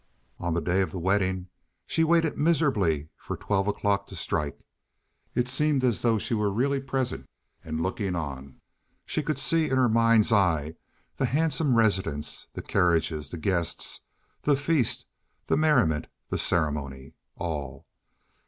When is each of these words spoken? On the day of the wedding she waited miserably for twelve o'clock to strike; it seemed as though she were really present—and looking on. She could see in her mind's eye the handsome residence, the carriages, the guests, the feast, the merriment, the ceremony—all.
On 0.39 0.55
the 0.55 0.61
day 0.61 0.81
of 0.81 0.89
the 0.89 0.97
wedding 0.97 1.47
she 1.85 2.03
waited 2.03 2.35
miserably 2.35 3.09
for 3.15 3.37
twelve 3.37 3.67
o'clock 3.67 4.07
to 4.07 4.15
strike; 4.15 4.57
it 5.35 5.47
seemed 5.47 5.83
as 5.83 6.01
though 6.01 6.17
she 6.17 6.33
were 6.33 6.49
really 6.51 6.79
present—and 6.81 7.83
looking 7.83 8.15
on. 8.15 8.61
She 9.05 9.21
could 9.21 9.37
see 9.37 9.65
in 9.69 9.77
her 9.77 9.87
mind's 9.87 10.31
eye 10.31 10.73
the 11.17 11.27
handsome 11.27 11.75
residence, 11.75 12.47
the 12.51 12.63
carriages, 12.63 13.29
the 13.29 13.37
guests, 13.37 13.99
the 14.41 14.55
feast, 14.55 15.05
the 15.45 15.55
merriment, 15.55 16.07
the 16.29 16.39
ceremony—all. 16.39 17.85